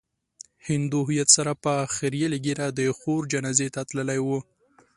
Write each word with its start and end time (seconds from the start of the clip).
هندو 0.67 0.99
هويت 1.07 1.29
سره 1.37 1.51
په 1.63 1.73
خريلې 1.95 2.37
ږيره 2.45 2.67
د 2.77 2.79
خور 2.99 3.21
جنازې 3.33 3.67
ته 3.75 3.81
تللی 3.89 4.19
و. 4.25 4.27